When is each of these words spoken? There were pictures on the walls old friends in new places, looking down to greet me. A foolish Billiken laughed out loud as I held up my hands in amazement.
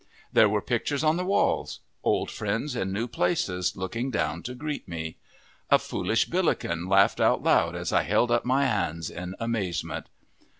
There 0.33 0.49
were 0.49 0.63
pictures 0.63 1.03
on 1.03 1.17
the 1.17 1.23
walls 1.25 1.79
old 2.03 2.31
friends 2.31 2.75
in 2.75 2.91
new 2.91 3.07
places, 3.07 3.75
looking 3.75 4.09
down 4.09 4.41
to 4.41 4.55
greet 4.55 4.87
me. 4.87 5.17
A 5.69 5.77
foolish 5.77 6.25
Billiken 6.25 6.89
laughed 6.89 7.19
out 7.21 7.43
loud 7.43 7.75
as 7.75 7.93
I 7.93 8.01
held 8.01 8.31
up 8.31 8.43
my 8.43 8.65
hands 8.65 9.11
in 9.11 9.35
amazement. 9.39 10.07